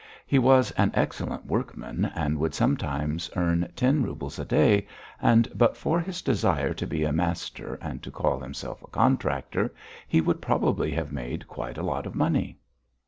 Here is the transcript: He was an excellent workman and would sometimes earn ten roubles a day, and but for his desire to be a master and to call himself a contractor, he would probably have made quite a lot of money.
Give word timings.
He 0.25 0.39
was 0.39 0.71
an 0.71 0.89
excellent 0.95 1.45
workman 1.45 2.05
and 2.15 2.39
would 2.39 2.55
sometimes 2.55 3.29
earn 3.35 3.69
ten 3.75 4.01
roubles 4.01 4.39
a 4.39 4.45
day, 4.45 4.87
and 5.21 5.47
but 5.53 5.77
for 5.77 5.99
his 5.99 6.23
desire 6.23 6.73
to 6.73 6.87
be 6.87 7.03
a 7.03 7.13
master 7.13 7.75
and 7.83 8.01
to 8.01 8.09
call 8.09 8.39
himself 8.39 8.81
a 8.81 8.87
contractor, 8.87 9.71
he 10.07 10.19
would 10.19 10.41
probably 10.41 10.89
have 10.89 11.11
made 11.13 11.47
quite 11.47 11.77
a 11.77 11.83
lot 11.83 12.07
of 12.07 12.15
money. 12.15 12.57